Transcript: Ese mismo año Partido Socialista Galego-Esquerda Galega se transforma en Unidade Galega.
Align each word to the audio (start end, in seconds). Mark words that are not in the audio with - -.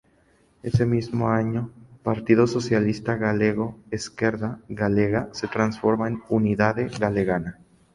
Ese 0.63 0.87
mismo 0.87 1.29
año 1.29 1.69
Partido 2.01 2.47
Socialista 2.47 3.17
Galego-Esquerda 3.17 4.59
Galega 4.67 5.29
se 5.31 5.47
transforma 5.47 6.07
en 6.07 6.23
Unidade 6.27 6.87
Galega. 6.99 7.59